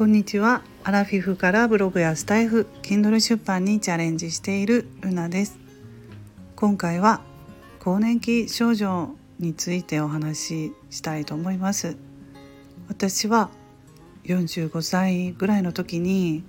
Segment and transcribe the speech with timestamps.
[0.00, 0.62] こんにちは。
[0.82, 5.58] アラフィフからブログやスタイフ Kindle 出版にチャレンジしているルナです。
[6.56, 7.20] 今回は
[7.80, 11.98] 更年期症状についてお話ししたいと思います。
[12.88, 13.50] 私は
[14.24, 16.44] 45歳ぐらいの時に、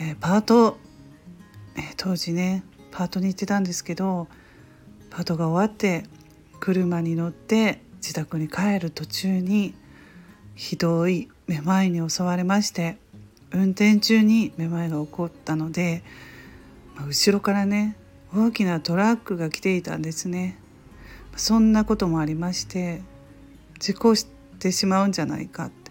[0.00, 0.76] えー、パート、
[1.76, 4.26] えー、当時ねパートに行ってたんですけど
[5.10, 6.02] パートが終わって
[6.58, 9.72] 車に乗って自宅に帰る途中に
[10.56, 12.96] ひどいめまいに襲われまして
[13.52, 16.02] 運転中にめまいが起こったので、
[16.94, 17.96] まあ、後ろからね
[18.34, 20.58] 大きなトラックが来ていたんですね。
[21.36, 23.02] そんなこともありまして
[23.78, 24.26] 事故し
[24.58, 25.86] てしまうんじゃないかって。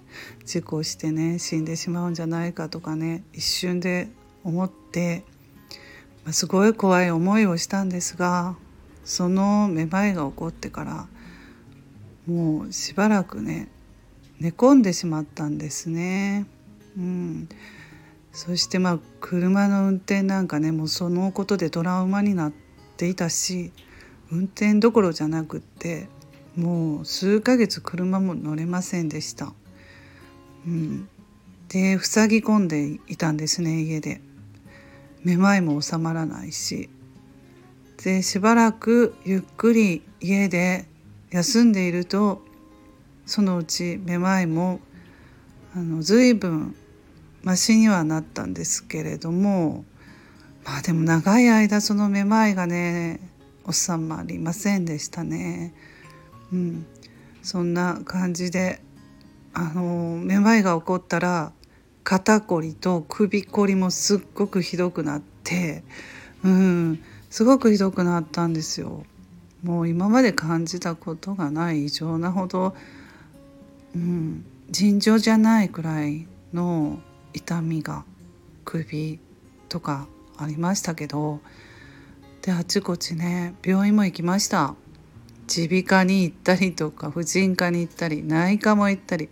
[0.45, 4.09] 事故してね死んでしまうんじゃないかとかね一瞬で
[4.44, 5.23] 思って、
[6.23, 8.56] まあ、すごい怖い思いをしたんですが
[9.03, 11.08] そのめまいが起こってから
[12.28, 13.69] もうしばらくね
[14.39, 16.45] 寝込んでしまったんですね。
[16.97, 17.50] うん、
[18.31, 22.53] そしてまあ車の運転なんかねもうそのことでトラウマになっ
[22.97, 23.72] ていたし
[24.31, 26.08] 運転どころじゃなくって
[26.56, 29.53] もう数ヶ月車も乗れませんでした。
[30.66, 31.08] うん、
[31.69, 34.22] で塞ぎ込んでいたんですね家で。
[35.25, 36.88] めまいも収まらないし
[38.03, 40.86] でしばらくゆっくり家で
[41.31, 42.44] 休んでいると
[43.26, 44.80] そのうちめまいも
[45.76, 46.76] あの随分
[47.44, 49.86] マシにはなったんですけれども
[50.64, 53.20] まあでも長い間そのめまいがね
[53.72, 55.73] 収まりませんでしたね。
[56.53, 56.86] うん、
[57.42, 58.81] そんな感じで
[59.53, 61.52] あのめまいが起こったら
[62.03, 65.84] 肩こりと首こりもすっごくひどくなって、
[66.44, 69.03] うん、すごくひどくなったんですよ。
[69.64, 72.76] もう今まで感じたことがない異常なほど
[73.95, 76.99] うん、尋常じゃないくらいの
[77.33, 78.03] 痛みが
[78.66, 79.19] 首
[79.69, 80.07] とか
[80.38, 81.39] ありましたけど
[82.41, 84.75] であちこちね病院も行きました。
[85.47, 89.29] 耳鼻科に行ったりとか婦人科に行ったり内科も行ったり。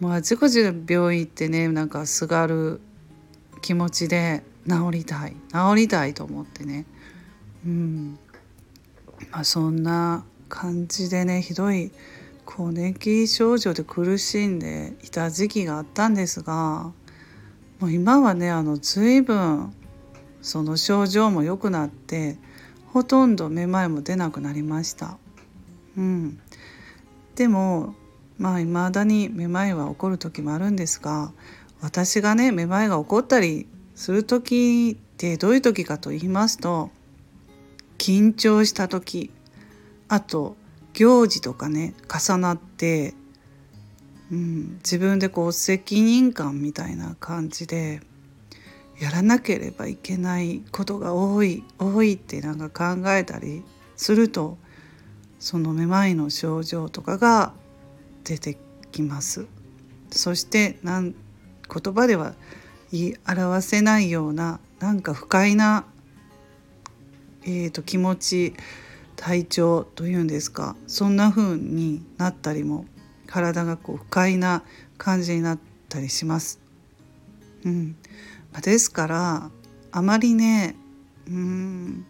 [0.00, 2.80] もうあちこちで病院行ってねなんかすがる
[3.60, 6.86] 気持ちで治りたい治りたいと思ってね。
[7.64, 8.18] うん。
[9.30, 11.92] まあそんな感じでねひどい
[12.44, 16.92] 更年期症状で苦しんでいた時期があったんですが
[17.80, 19.74] もう今はねあの随分
[20.40, 22.36] その症状も良くなって
[22.92, 25.16] ほとんどめまいも出なくなりました。
[25.96, 26.38] うん、
[27.36, 27.94] でも
[28.38, 31.32] まあ未だにめまいは起こる時もあるんですが
[31.80, 36.90] 私がねめまいが起こったりする時ってどういう時かと言いますと
[37.98, 39.30] 緊張した時
[40.08, 40.56] あと
[40.94, 43.14] 行事とかね重なって、
[44.30, 48.00] うん、自分でこう責任感みたいな感じで
[49.00, 53.62] やらなければいけないことが多い多いってなんか考えたり
[53.96, 54.58] すると
[55.40, 57.52] そのめまいの症状とかが
[58.24, 58.56] 出て
[58.92, 59.46] きます。
[60.10, 62.34] そしてなん言葉では
[62.92, 65.84] 言い表せないようななんか不快な、
[67.44, 68.54] えーと気持ち
[69.22, 72.86] 体調というんですかそんな風になったりも
[73.28, 74.64] 体がこう不快な
[74.98, 76.58] 感じになったりします。
[77.64, 77.96] うん。
[78.52, 79.50] まあ、ですから
[79.92, 80.74] あまりね
[81.28, 82.04] うん。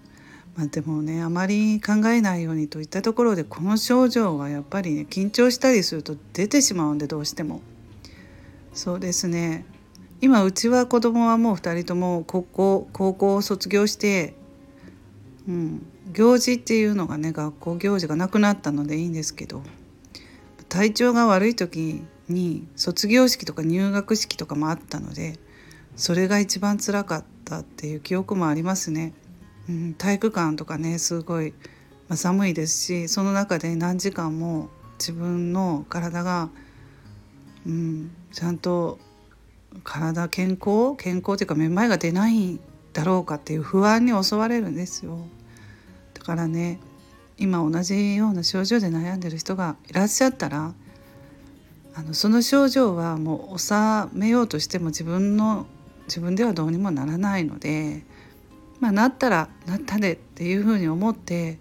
[0.56, 7.60] まあ、でもねあまり考えないようにといったところでこの症状はやっぱりね緊張したりすると出てしまうんでどうしても。
[8.72, 9.66] そうですね。
[10.22, 14.34] 今うちは子供はもう2人とも高校高校を卒業して
[15.46, 19.62] うん、行事っていうのがね学校行事がなくなったのでいいんですけど
[20.68, 25.38] 体調が悪い時に卒業式とか入学式とかもあったので
[25.96, 29.12] それが一番つらかったっていう記憶もありますね。
[29.68, 31.52] うん、体育館とかねすごい、
[32.08, 36.48] まあ、寒いですしその中で何時間も自分の体が、
[37.66, 38.98] うん、ちゃんと
[39.84, 40.96] 体健康？
[40.96, 42.58] 健康っていうかめまいが出ない
[42.92, 45.18] だろうかっていう不安に襲われるんですよ
[46.22, 46.80] からね
[47.38, 50.74] 今同じような症状で悩んでる人がいらっしゃったら
[51.94, 53.74] あのその症状はもう収
[54.12, 55.66] めようとしても自分の
[56.06, 58.02] 自分ではどうにもならないので
[58.80, 61.58] まあなったらなったでっていうふうに思って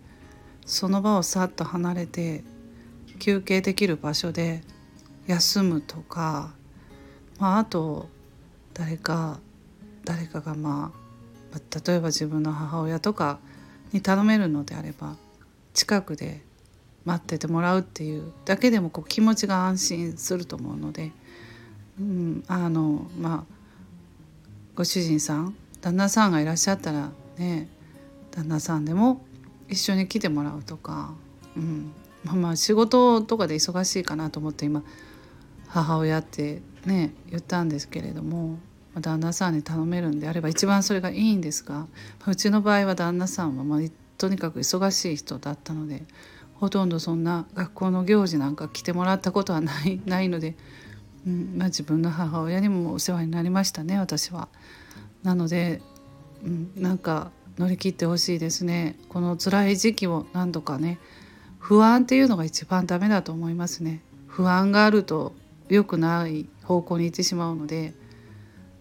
[0.65, 2.43] その場をさっと離れて
[3.19, 4.61] 休憩できる場所で
[5.27, 6.53] 休むとか、
[7.39, 8.09] まあ、あと
[8.73, 9.39] 誰か
[10.05, 10.91] 誰かがま
[11.53, 13.39] あ例えば自分の母親とか
[13.91, 15.15] に頼めるのであれば
[15.73, 16.41] 近くで
[17.05, 21.11] 待っててもらうっていうだけでもこう気持ちが安心すると思うので、
[21.99, 23.53] うん、あのまあ
[24.75, 27.67] ご主人さん旦那さんがいらっしゃったらね
[28.31, 29.25] 旦那さんでも
[29.67, 31.13] 一緒に来てもらうとか、
[31.55, 31.91] うん、
[32.23, 34.83] まあまあ仕事とかで忙しいかなと思って今
[35.67, 38.59] 母親ってね言ったんですけれども
[38.99, 41.87] 旦那さんに頼めるんであれば一番それがいいんですが
[42.27, 43.79] うちの場合は旦那さんはまあ
[44.17, 46.03] とにかく忙しい人だったので
[46.55, 50.55] ほとんどそんな学校の行事なんか来てもらったことはないないので、
[51.25, 54.47] うんまあ、自分の母親にもお世話になりましたね私は。
[55.23, 55.81] なので、
[56.43, 60.99] うん、なんか乗り切ってほしいですねこの辛い時期を何とかね
[61.59, 65.33] 不安っていうのが一番ダメだと思いますね不安があると
[65.69, 67.93] 良くない方向に行ってしまうので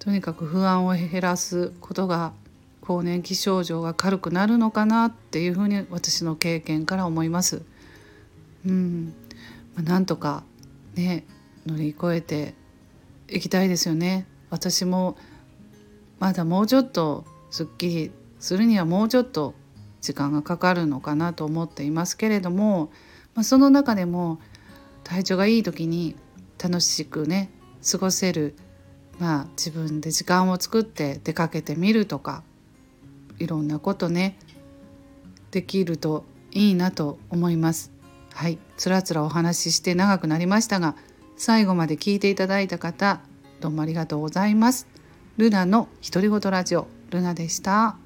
[0.01, 2.33] とにかく不安を減らすことが
[2.81, 7.63] 更年期症状が軽くなるのかなっていうふうに私の経験から思います。
[8.67, 9.15] うん、
[9.77, 10.43] まあ、なんとか
[10.95, 11.25] ね
[11.67, 12.55] 乗り越えて
[13.29, 14.27] いきたいですよね。
[14.49, 15.19] 私も
[16.19, 19.55] まだもうちょっとすっきりするにはもうちょっと
[20.01, 22.91] 時間がかかるのかなと思っていますけれども、
[23.35, 24.41] まあ、その中でも
[25.05, 26.17] 体調がいい時に
[26.59, 27.51] 楽しくね
[27.89, 28.57] 過ごせる、
[29.21, 32.43] まあ、自分で時間を作って出かけてみるとか
[33.39, 34.39] いろんなことね
[35.51, 37.93] できるといいなと思います。
[38.33, 40.97] はい、つらつらお話しして長くなりましたが
[41.37, 43.21] 最後まで聞いていただいた方
[43.61, 44.87] どうもありがとうございます。
[45.37, 47.97] ルナの独り言ラジオルナでした。